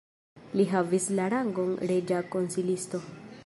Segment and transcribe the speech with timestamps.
[0.59, 3.05] Li havis la rangon reĝa konsilisto.